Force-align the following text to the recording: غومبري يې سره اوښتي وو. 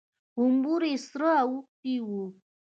غومبري 0.37 0.91
يې 0.95 0.99
سره 1.07 1.29
اوښتي 1.43 1.95
وو. 2.07 2.23